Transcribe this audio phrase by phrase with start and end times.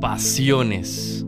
[0.00, 1.26] Pasiones.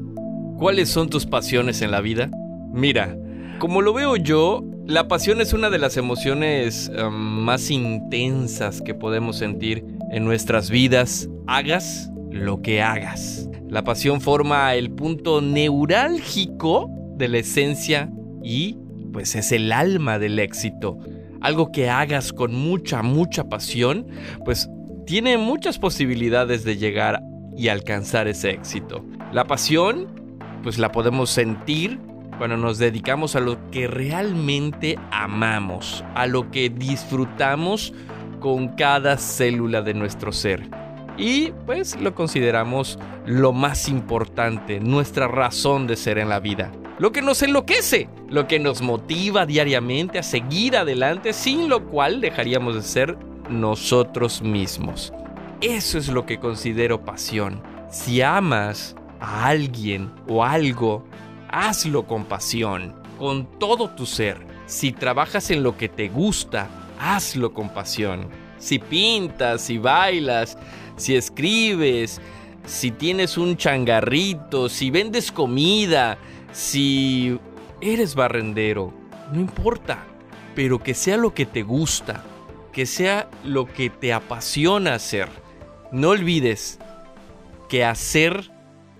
[0.56, 2.30] ¿Cuáles son tus pasiones en la vida?
[2.72, 3.18] Mira,
[3.58, 8.94] como lo veo yo, la pasión es una de las emociones um, más intensas que
[8.94, 13.48] podemos sentir en nuestras vidas, hagas lo que hagas.
[13.68, 18.08] La pasión forma el punto neurálgico de la esencia
[18.40, 18.78] y
[19.12, 20.98] pues es el alma del éxito.
[21.40, 24.06] Algo que hagas con mucha, mucha pasión,
[24.44, 24.68] pues
[25.06, 27.20] tiene muchas posibilidades de llegar
[27.60, 29.04] y alcanzar ese éxito.
[29.32, 30.08] La pasión,
[30.62, 32.00] pues la podemos sentir
[32.38, 37.92] cuando nos dedicamos a lo que realmente amamos, a lo que disfrutamos
[38.40, 40.62] con cada célula de nuestro ser.
[41.18, 46.72] Y pues lo consideramos lo más importante, nuestra razón de ser en la vida.
[46.98, 52.22] Lo que nos enloquece, lo que nos motiva diariamente a seguir adelante, sin lo cual
[52.22, 53.18] dejaríamos de ser
[53.50, 55.12] nosotros mismos.
[55.60, 57.62] Eso es lo que considero pasión.
[57.90, 61.04] Si amas a alguien o algo,
[61.50, 64.38] hazlo con pasión, con todo tu ser.
[64.64, 68.28] Si trabajas en lo que te gusta, hazlo con pasión.
[68.56, 70.56] Si pintas, si bailas,
[70.96, 72.22] si escribes,
[72.64, 76.16] si tienes un changarrito, si vendes comida,
[76.52, 77.38] si
[77.82, 78.94] eres barrendero,
[79.30, 80.06] no importa,
[80.54, 82.24] pero que sea lo que te gusta,
[82.72, 85.39] que sea lo que te apasiona hacer.
[85.92, 86.78] No olvides
[87.68, 88.50] que hacer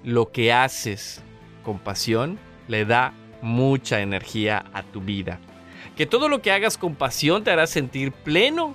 [0.03, 1.23] lo que haces
[1.65, 5.39] con pasión le da mucha energía a tu vida.
[5.97, 8.75] Que todo lo que hagas con pasión te hará sentir pleno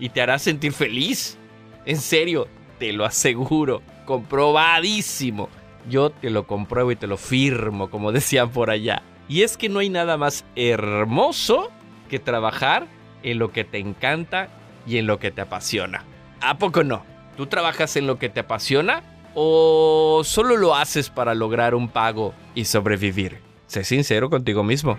[0.00, 1.38] y te hará sentir feliz.
[1.84, 5.48] En serio, te lo aseguro, comprobadísimo.
[5.88, 9.02] Yo te lo compruebo y te lo firmo, como decían por allá.
[9.28, 11.70] Y es que no hay nada más hermoso
[12.08, 12.86] que trabajar
[13.22, 14.48] en lo que te encanta
[14.86, 16.04] y en lo que te apasiona.
[16.40, 17.11] ¿A poco no?
[17.36, 19.02] ¿Tú trabajas en lo que te apasiona
[19.34, 23.40] o solo lo haces para lograr un pago y sobrevivir?
[23.66, 24.98] Sé sincero contigo mismo.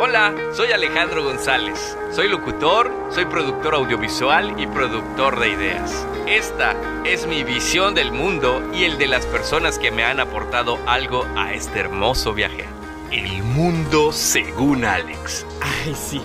[0.00, 1.96] Hola, soy Alejandro González.
[2.10, 6.06] Soy locutor, soy productor audiovisual y productor de ideas.
[6.26, 6.74] Esta
[7.04, 11.24] es mi visión del mundo y el de las personas que me han aportado algo
[11.36, 12.64] a este hermoso viaje.
[13.12, 15.46] El mundo según Alex.
[15.60, 16.20] Ay, sí.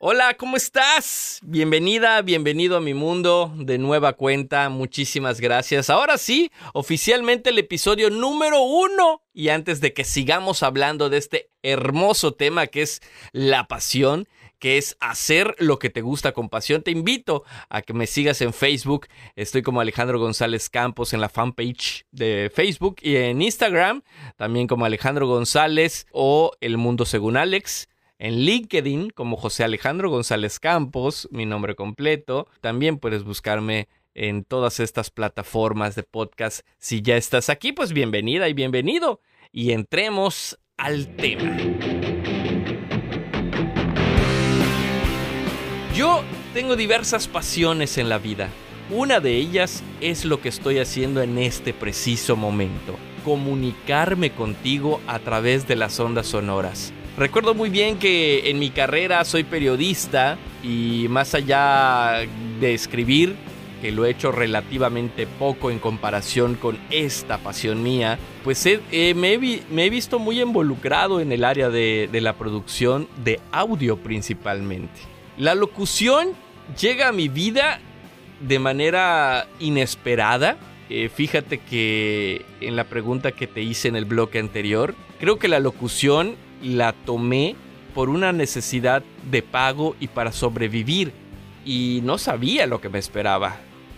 [0.00, 1.40] Hola, ¿cómo estás?
[1.42, 4.68] Bienvenida, bienvenido a mi mundo de nueva cuenta.
[4.68, 5.90] Muchísimas gracias.
[5.90, 9.22] Ahora sí, oficialmente el episodio número uno.
[9.34, 14.28] Y antes de que sigamos hablando de este hermoso tema que es la pasión,
[14.60, 18.40] que es hacer lo que te gusta con pasión, te invito a que me sigas
[18.40, 19.08] en Facebook.
[19.34, 24.02] Estoy como Alejandro González Campos en la fanpage de Facebook y en Instagram,
[24.36, 30.58] también como Alejandro González o El Mundo Según Alex en LinkedIn como José Alejandro González
[30.58, 32.48] Campos, mi nombre completo.
[32.60, 36.66] También puedes buscarme en todas estas plataformas de podcast.
[36.78, 39.20] Si ya estás aquí, pues bienvenida y bienvenido.
[39.52, 41.56] Y entremos al tema.
[45.94, 46.22] Yo
[46.54, 48.48] tengo diversas pasiones en la vida.
[48.90, 55.18] Una de ellas es lo que estoy haciendo en este preciso momento, comunicarme contigo a
[55.18, 56.92] través de las ondas sonoras.
[57.18, 62.20] Recuerdo muy bien que en mi carrera soy periodista y más allá
[62.60, 63.34] de escribir,
[63.82, 68.64] que lo he hecho relativamente poco en comparación con esta pasión mía, pues
[69.16, 75.00] me, he, visto muy involucrado en el área de, la producción de audio principalmente.
[75.36, 76.34] La locución
[76.80, 77.80] llega a mi vida
[78.40, 80.56] de manera inesperada.
[80.88, 85.48] Eh, fíjate que en la pregunta que te hice en el bloque anterior, creo que
[85.48, 87.56] la locución la tomé
[87.94, 91.12] por una necesidad de pago y para sobrevivir.
[91.64, 93.56] Y no sabía lo que me esperaba.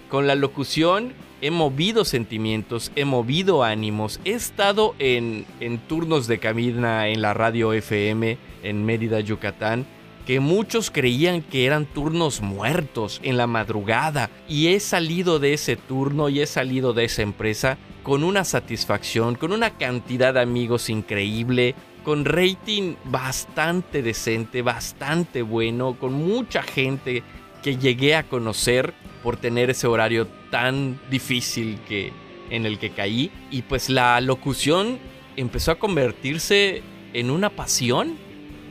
[0.09, 6.39] Con la locución he movido sentimientos, he movido ánimos, he estado en, en turnos de
[6.39, 9.87] cabina en la radio FM en Mérida, Yucatán,
[10.27, 15.77] que muchos creían que eran turnos muertos en la madrugada y he salido de ese
[15.77, 20.89] turno y he salido de esa empresa con una satisfacción, con una cantidad de amigos
[20.89, 27.23] increíble, con rating bastante decente, bastante bueno, con mucha gente
[27.63, 32.13] que llegué a conocer por tener ese horario tan difícil que
[32.51, 34.99] en el que caí y pues la locución
[35.37, 36.83] empezó a convertirse
[37.13, 38.17] en una pasión.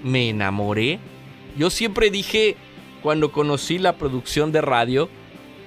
[0.04, 1.00] Me enamoré.
[1.58, 2.56] Yo siempre dije
[3.02, 5.10] cuando conocí la producción de radio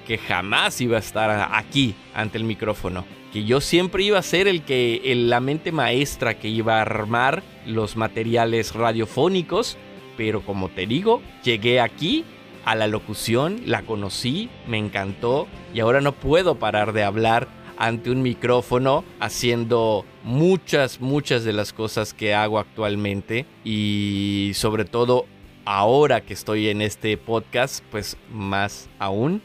[0.07, 4.47] que jamás iba a estar aquí ante el micrófono que yo siempre iba a ser
[4.47, 9.77] el que la mente maestra que iba a armar los materiales radiofónicos,
[10.17, 12.25] pero como te digo, llegué aquí
[12.65, 18.11] a la locución, la conocí, me encantó y ahora no puedo parar de hablar ante
[18.11, 25.27] un micrófono haciendo muchas, muchas de las cosas que hago actualmente y sobre todo
[25.65, 29.43] ahora que estoy en este podcast, pues más aún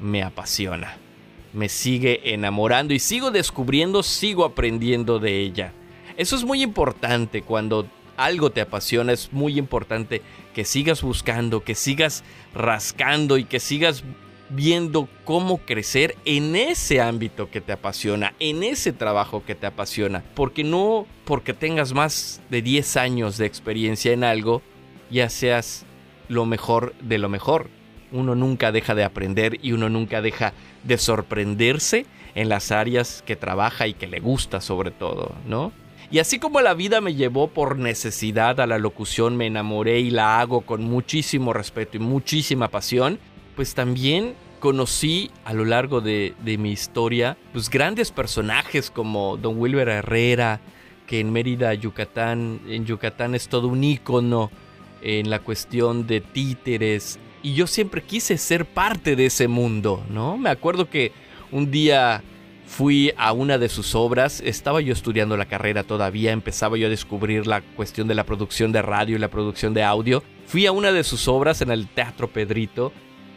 [0.00, 0.96] me apasiona.
[1.52, 5.72] Me sigue enamorando y sigo descubriendo, sigo aprendiendo de ella.
[6.18, 7.86] Eso es muy importante cuando
[8.16, 10.20] algo te apasiona, es muy importante
[10.52, 14.02] que sigas buscando, que sigas rascando y que sigas
[14.50, 20.24] viendo cómo crecer en ese ámbito que te apasiona, en ese trabajo que te apasiona.
[20.34, 24.60] Porque no porque tengas más de 10 años de experiencia en algo,
[25.10, 25.86] ya seas
[26.28, 27.68] lo mejor de lo mejor.
[28.10, 33.36] Uno nunca deja de aprender y uno nunca deja de sorprenderse en las áreas que
[33.36, 35.70] trabaja y que le gusta sobre todo, ¿no?
[36.10, 40.10] Y así como la vida me llevó por necesidad a la locución, me enamoré y
[40.10, 43.18] la hago con muchísimo respeto y muchísima pasión,
[43.54, 49.88] pues también conocí a lo largo de, mi historia pues grandes personajes como Don Wilber
[49.88, 50.60] Herrera,
[51.06, 54.50] que en Mérida, Yucatán, en Yucatán es todo un ícono
[55.02, 57.18] en la cuestión de títeres.
[57.42, 60.36] Y yo siempre quise ser parte de ese mundo, ¿no?
[60.36, 61.12] Me acuerdo que
[61.52, 62.22] un día
[62.68, 66.90] fui a una de sus obras, estaba yo estudiando la carrera todavía, empezaba yo a
[66.90, 70.22] descubrir la cuestión de la producción de radio y la producción de audio.
[70.46, 72.92] Fui a una de sus obras en el Teatro Pedrito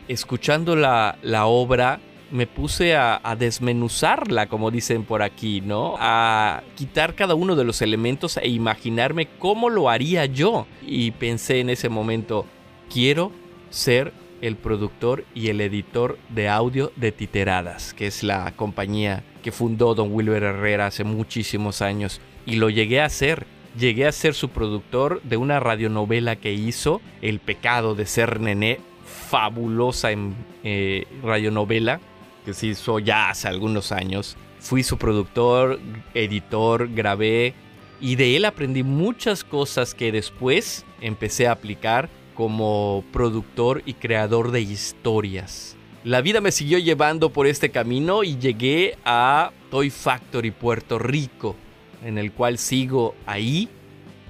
[0.09, 5.95] escuchando la, obra, me puse a, desmenuzarla, como dicen por aquí, ¿no?
[5.97, 10.67] A quitar cada uno de los elementos e imaginarme cómo lo haría yo.
[10.85, 12.45] Y pensé en ese momento,
[12.93, 13.31] quiero
[13.69, 19.51] ser el productor y el editor de audio de Titeradas, que es la compañía que
[19.51, 22.21] fundó Don Wilber Herrera hace muchísimos años.
[22.45, 23.45] Y lo llegué a hacer.
[23.77, 28.79] Llegué a ser su productor de una radionovela que hizo, El pecado de ser nené,
[29.05, 32.01] fabulosa en eh, radionovela
[32.43, 34.35] que se hizo ya hace algunos años.
[34.59, 35.79] Fui su productor,
[36.13, 37.53] editor, grabé
[37.99, 44.51] y de él aprendí muchas cosas que después empecé a aplicar como productor y creador
[44.51, 45.75] de historias.
[46.03, 51.55] La vida me siguió llevando por este camino y llegué a Toy Factory Puerto Rico,
[52.03, 53.69] en el cual sigo ahí.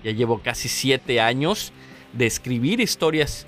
[0.03, 1.71] Ya llevo casi siete años
[2.13, 3.48] de escribir historias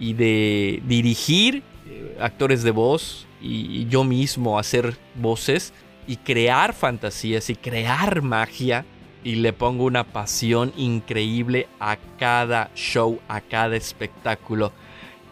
[0.00, 5.72] y de dirigir eh, actores de voz y, yo mismo hacer voces
[6.06, 8.84] y crear fantasías y crear magia
[9.28, 14.72] y le pongo una pasión increíble a cada show, a cada espectáculo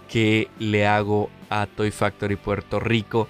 [0.07, 3.27] que le hago a Toy Factory Puerto Rico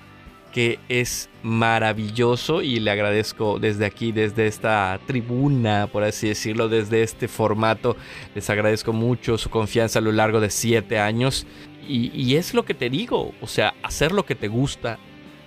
[0.52, 7.04] que es maravilloso y le agradezco desde aquí, desde esta tribuna, por así decirlo, desde
[7.04, 7.96] este formato.
[8.34, 11.46] Les agradezco mucho su confianza a lo largo de siete años.
[11.86, 14.98] Y, es lo que te digo, o sea, hacer lo que te gusta,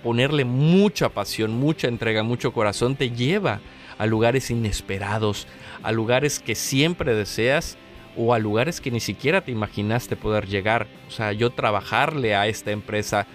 [0.02, 3.60] ponerle mucha pasión, mucha entrega, mucho corazón, te lleva
[4.00, 5.46] a lugares inesperados,
[5.82, 7.76] a lugares que siempre deseas
[8.16, 10.86] o a lugares que ni siquiera te imaginaste poder llegar.
[11.06, 13.26] O sea, yo trabajarle a esta empresa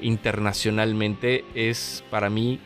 [0.00, 2.58] internacionalmente es para mí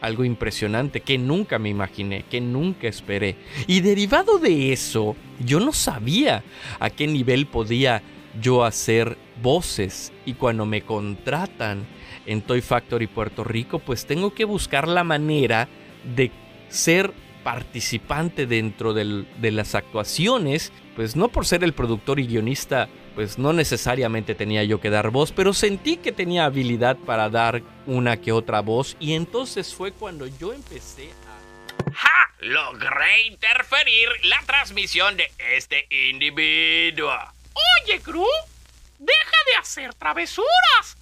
[0.00, 3.36] algo impresionante que nunca me imaginé, que nunca esperé.
[3.66, 6.44] Y derivado de eso, yo no sabía
[6.80, 8.00] a qué nivel podía
[8.40, 10.14] yo hacer voces.
[10.24, 11.84] Y cuando me contratan
[12.24, 15.68] en Toy Factory Puerto Rico, pues tengo que buscar la manera
[16.16, 16.30] de
[16.68, 17.12] ser
[17.44, 23.54] participante dentro de las actuaciones, pues no por ser el productor y guionista pues no
[23.54, 28.30] necesariamente tenía yo que dar voz, pero sentí que tenía habilidad para dar una que
[28.30, 31.92] otra voz y entonces fue cuando yo empecé a...
[31.94, 32.34] ¡Ja!
[32.40, 37.16] Logré interferir la transmisión de este individuo.
[37.82, 38.26] Oye, Gru,
[38.98, 40.98] deja de hacer travesuras.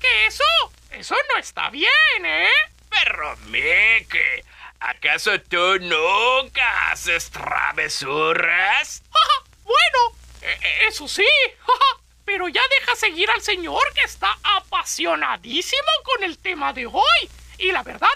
[0.00, 0.44] Que eso,
[0.92, 1.90] eso no está bien,
[2.24, 2.48] ¿eh?
[2.88, 4.42] Pero, Mickey,
[4.80, 9.02] ¿acaso tú nunca haces travesuras?
[9.64, 11.26] bueno, e, eso sí,
[12.24, 17.30] pero ya deja seguir al señor que está apasionadísimo con el tema de hoy.
[17.58, 18.08] Y la verdad,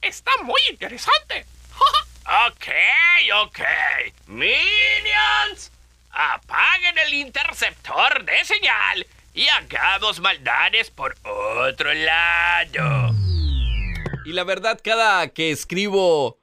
[0.00, 1.46] está muy interesante.
[2.46, 2.66] ok,
[3.34, 3.60] ok.
[4.26, 5.70] Minions,
[6.10, 13.19] apaguen el interceptor de señal y hagamos maldades por otro lado.
[14.24, 16.38] Y la verdad, cada que escribo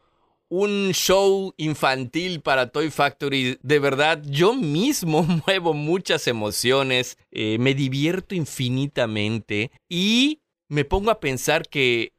[0.49, 3.59] un show infantil para Toy Factory.
[3.61, 11.19] De verdad, yo mismo muevo muchas emociones, eh, me divierto infinitamente y me pongo a
[11.19, 12.13] pensar que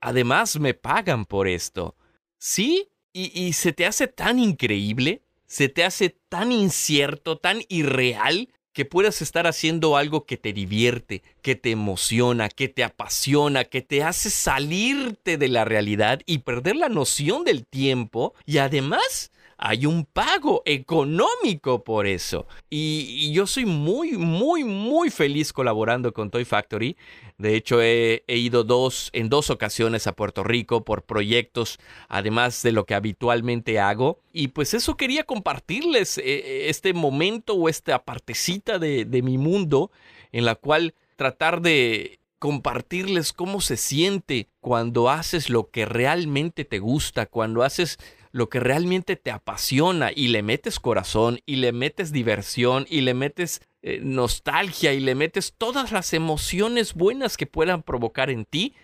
[0.00, 1.96] además me pagan por esto.
[2.38, 2.88] ¿Sí?
[3.12, 8.84] Y, y se te hace tan increíble, se te hace tan incierto, tan irreal, que
[8.84, 14.02] puedas estar haciendo algo que te divierte, que te emociona, que te apasiona, que te
[14.02, 20.04] hace salirte de la realidad y perder la noción del tiempo y además hay un
[20.04, 22.46] pago económico por eso.
[22.70, 26.96] Y, yo soy muy, muy, muy feliz colaborando con Toy Factory.
[27.38, 32.72] De hecho, he, ido dos, en dos ocasiones a Puerto Rico por proyectos, además de
[32.72, 34.20] lo que habitualmente hago.
[34.32, 39.90] Y pues eso quería compartirles, eh, este momento o esta partecita de, de mi mundo
[40.32, 46.78] en la cual tratar de compartirles cómo se siente cuando haces lo que realmente te
[46.78, 47.98] gusta, cuando haces
[48.34, 53.14] lo que realmente te apasiona y le metes corazón y le metes diversión y le
[53.14, 58.74] metes eh, nostalgia y le metes todas las emociones buenas que puedan provocar en ti,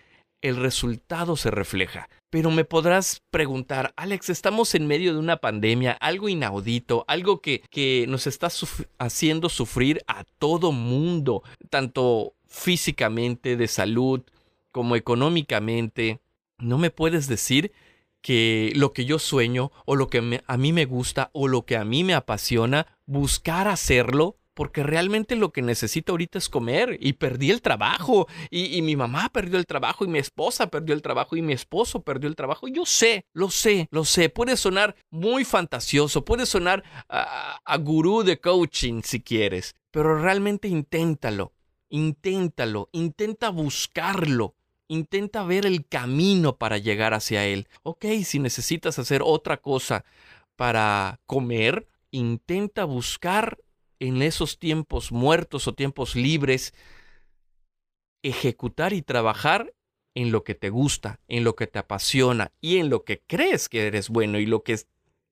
[0.41, 2.07] el resultado se refleja.
[2.29, 7.61] Pero me podrás preguntar, Alex, estamos en medio de una pandemia, algo inaudito, algo que,
[7.69, 8.47] que nos está
[8.99, 14.21] haciendo sufrir a todo mundo, tanto físicamente, de salud,
[14.71, 16.21] como económicamente.
[16.57, 17.73] ¿No me puedes decir
[18.21, 21.77] que lo que yo sueño o lo que a mí me gusta o lo que
[21.77, 27.13] a mí me apasiona, buscar hacerlo porque realmente lo que necesito ahorita es comer y
[27.13, 31.35] perdí el trabajo y, mi mamá perdió el trabajo y mi esposa perdió el trabajo
[31.35, 32.67] y mi esposo perdió el trabajo.
[32.67, 34.29] Yo sé, lo sé, lo sé.
[34.29, 40.67] Puede sonar muy fantasioso, puede sonar a, a gurú de coaching si quieres, pero realmente
[40.67, 41.53] inténtalo,
[41.89, 44.55] inténtalo, intenta buscarlo
[44.91, 47.69] intenta ver el camino para llegar hacia él.
[47.81, 50.03] Ok, si necesitas hacer otra cosa
[50.57, 53.57] para comer, intenta buscar
[53.99, 56.73] en esos tiempos muertos o tiempos libres,
[58.21, 59.73] ejecutar y trabajar
[60.13, 63.69] en lo que te gusta, en lo que te apasiona y en lo que crees
[63.69, 64.77] que eres bueno y lo que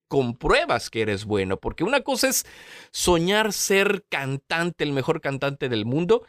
[0.08, 1.58] compruebas que eres bueno.
[1.58, 2.46] Porque una cosa es
[2.92, 6.24] soñar ser cantante, el mejor cantante del mundo,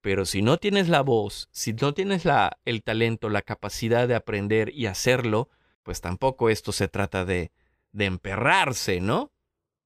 [0.00, 2.24] pero si no tienes la voz, si no tienes
[2.64, 5.48] el talento, la capacidad de aprender y hacerlo,
[5.82, 7.50] pues tampoco esto se trata de,
[7.92, 9.32] de emperrarse, ¿no?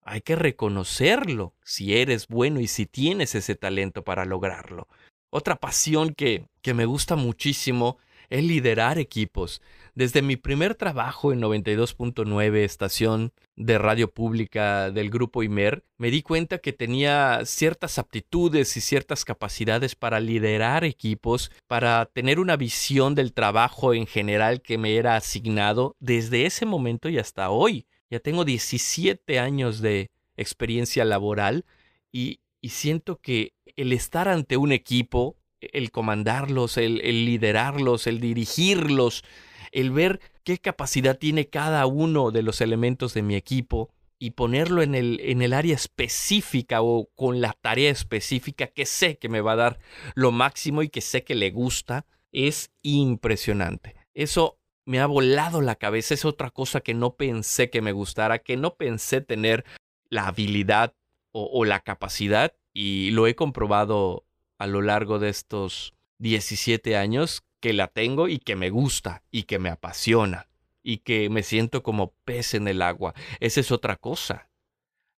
[0.02, 4.86] Hay que reconocerlo si eres bueno y si tienes ese talento para lograrlo.
[5.30, 7.98] Otra pasión que, que me gusta muchísimo
[8.30, 9.60] es liderar equipos.
[9.94, 16.22] Desde mi primer trabajo en 92.9 estación de radio pública del grupo Imer, me di
[16.22, 23.14] cuenta que tenía ciertas aptitudes y ciertas capacidades para liderar equipos, para tener una visión
[23.14, 27.86] del trabajo en general que me era asignado desde ese momento y hasta hoy.
[28.10, 31.64] Ya tengo 17 años de experiencia laboral
[32.10, 35.36] y, y siento que el estar ante un equipo,
[35.72, 39.24] el comandarlos, el, liderarlos, el dirigirlos,
[39.72, 44.82] el ver qué capacidad tiene cada uno de los elementos de mi equipo y ponerlo
[44.82, 49.40] en el, en el área específica o con la tarea específica que sé que me
[49.40, 49.78] va a dar
[50.14, 53.96] lo máximo y que sé que le gusta, es impresionante.
[54.14, 58.38] Eso me ha volado la cabeza, es otra cosa que no pensé que me gustara,
[58.38, 59.64] que no pensé tener
[60.08, 60.94] la habilidad
[61.32, 64.26] o la capacidad y lo he comprobado
[64.58, 69.44] a lo largo de estos 17 años que la tengo y que me gusta y
[69.44, 70.48] que me apasiona
[70.82, 73.14] y que me siento como pez en el agua.
[73.40, 74.50] Esa es otra cosa.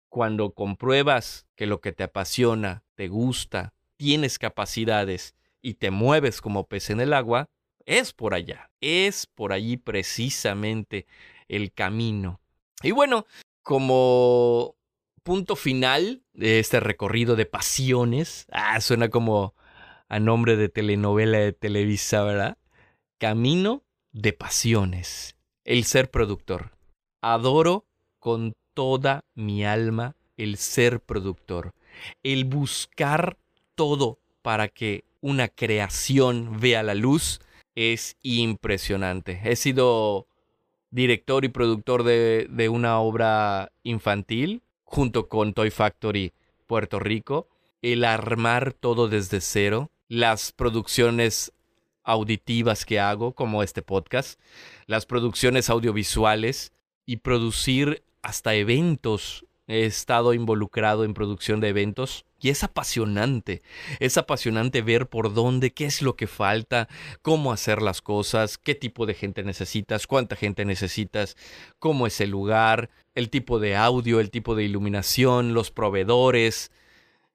[0.09, 6.69] Cuando compruebas que lo que te apasiona, te gusta, tienes capacidades y te mueves como
[6.69, 7.50] pez en el agua,
[7.85, 11.07] es por allá, es por allí precisamente
[11.49, 12.40] el camino.
[12.83, 13.26] Y bueno,
[13.62, 14.76] como
[15.26, 19.56] punto final de este recorrido de pasiones, ah, suena como
[20.09, 22.59] a nombre de telenovela de Televisa, ¿verdad?
[23.18, 25.37] Camino de pasiones.
[25.64, 26.71] El ser productor.
[27.23, 27.87] Adoro
[28.21, 31.73] con toda mi alma el ser productor.
[32.23, 33.37] El buscar
[33.75, 37.40] todo para que una creación vea la luz
[37.75, 39.40] es impresionante.
[39.42, 40.28] He sido
[40.92, 44.62] director y productor de, de una obra infantil
[44.97, 46.33] junto con Toy Factory
[46.67, 47.50] Puerto Rico.
[47.83, 51.53] El armar todo desde cero, las producciones
[52.03, 54.41] auditivas que hago, como este podcast,
[54.87, 56.73] las producciones audiovisuales
[57.05, 59.45] y producir hasta eventos.
[59.67, 63.61] He estado involucrado en producción de eventos y es apasionante.
[63.99, 66.88] Es apasionante ver por dónde, qué es lo que falta,
[67.21, 71.37] cómo hacer las cosas, qué tipo de gente necesitas, cuánta gente necesitas,
[71.81, 76.71] cómo es el lugar, el tipo de audio, el tipo de iluminación, los proveedores,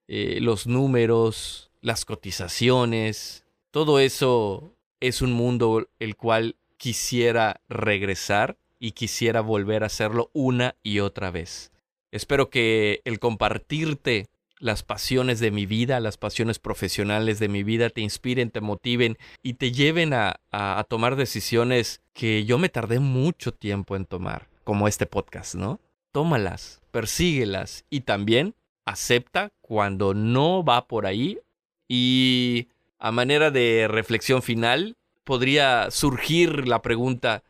[0.07, 8.93] eh, los números, las cotizaciones, todo eso es un mundo el cual quisiera regresar y
[8.93, 11.73] quisiera volver a hacerlo una y otra vez.
[12.11, 14.29] Espero que el compartirte
[14.61, 19.17] las pasiones de mi vida, las pasiones profesionales de mi vida te inspiren, te motiven
[19.41, 24.47] y te lleven a, a, tomar decisiones que yo me tardé mucho tiempo en tomar,
[24.63, 25.79] como este podcast, ¿no?
[26.11, 28.53] Tómalas, persíguelas y también
[28.85, 31.39] acepta cuando no va por ahí
[31.87, 32.67] y
[32.99, 37.43] a manera de reflexión final podría surgir la pregunta,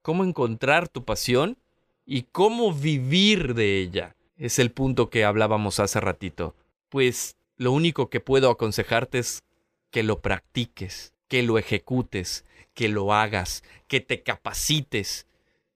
[0.00, 1.58] ¿cómo encontrar tu pasión
[2.06, 4.16] y cómo vivir de ella?
[4.40, 6.56] Es el punto que hablábamos hace ratito.
[6.88, 9.42] Pues lo único que puedo aconsejarte es
[9.90, 15.26] que lo practiques, que lo ejecutes, que lo hagas, que te capacites.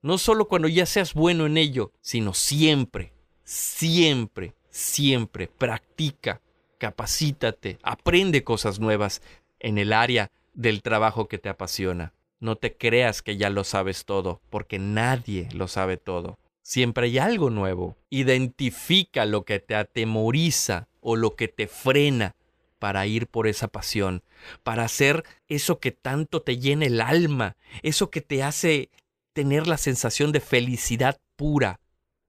[0.00, 3.12] No solo cuando ya seas bueno en ello, sino siempre,
[3.44, 5.46] siempre, siempre.
[5.46, 6.40] Practica,
[6.78, 9.20] capacítate, aprende cosas nuevas
[9.60, 12.14] en el área del trabajo que te apasiona.
[12.40, 16.38] No te creas que ya lo sabes todo, porque nadie lo sabe todo.
[16.64, 17.98] Siempre hay algo nuevo.
[18.08, 22.36] Identifica lo que te atemoriza o lo que te frena
[22.78, 24.22] para ir por esa pasión,
[24.62, 28.88] para hacer eso que tanto te llena el alma, eso que te hace
[29.34, 31.80] tener la sensación de felicidad pura.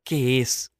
[0.03, 0.73] ¿Qué es?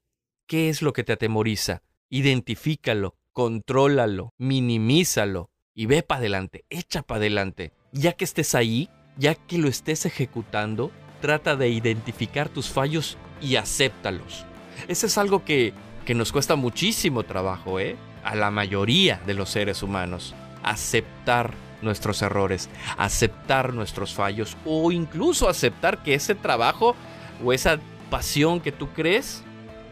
[0.47, 1.81] ¿Qué es lo que te atemoriza?
[2.09, 7.71] Identifícalo, contrólalo, minimízalo y ve para adelante, echa para adelante.
[7.93, 13.55] Ya que estés ahí, ya que lo estés ejecutando, trata de identificar tus fallos y
[13.55, 14.45] acéptalos.
[14.87, 15.73] Eso es algo que,
[16.05, 17.95] que nos cuesta muchísimo trabajo, ¿eh?
[18.23, 20.33] A la mayoría de los seres humanos.
[20.63, 26.95] Aceptar nuestros errores, aceptar nuestros fallos o incluso aceptar que ese trabajo
[27.43, 29.43] o esa pasión que tú crees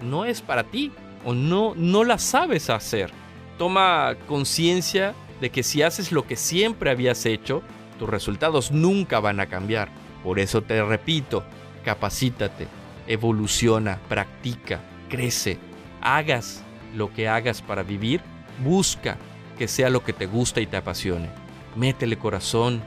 [0.02, 0.92] no es para ti
[1.24, 3.12] o no, no la sabes hacer.
[3.58, 7.62] Toma conciencia de que si haces lo que siempre habías hecho,
[8.00, 9.90] tus resultados nunca van a cambiar.
[10.24, 11.44] Por eso te repito,
[11.86, 12.68] capacítate,
[13.08, 15.58] evoluciona, practica, crece,
[16.02, 16.64] hagas
[16.96, 18.22] lo que hagas para vivir,
[18.64, 19.18] busca
[19.58, 21.30] que sea lo que te gusta y te apasione.
[21.76, 22.82] Métele corazón,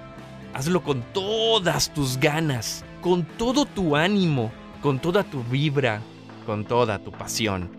[0.55, 6.01] hazlo con todas tus ganas, con todo tu ánimo, con toda tu vibra,
[6.45, 7.71] con toda tu pasión.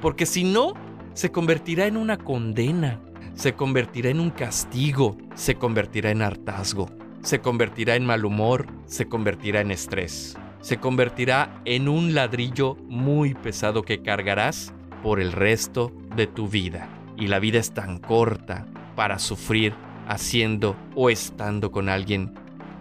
[0.00, 0.74] Porque si no,
[1.14, 3.00] se convertirá en una condena,
[3.34, 6.88] se convertirá en un castigo, se convertirá en hartazgo,
[7.22, 13.34] se convertirá en mal humor, se convertirá en estrés se convertirá en un ladrillo muy
[13.34, 16.88] pesado que cargarás por el resto de tu vida.
[17.16, 19.74] Y la vida es tan corta para sufrir
[20.08, 22.34] haciendo o estando con alguien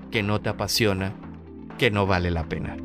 [0.10, 1.13] que no te apasiona,
[1.78, 2.76] que no vale la pena.